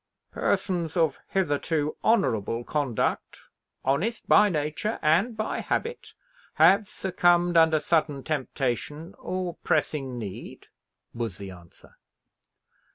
[0.31, 3.39] "Persons of hitherto honourable conduct,
[3.85, 6.15] honest by nature and by habit,
[6.55, 10.69] have succumbed under sudden temptation or pressing need,"
[11.13, 11.97] was the answer.